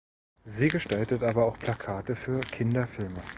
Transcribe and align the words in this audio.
Sie 0.45 0.69
gestaltet 0.69 1.21
aber 1.21 1.45
auch 1.45 1.59
Plakate 1.59 2.15
für 2.15 2.39
Kinderfilme. 2.41 3.21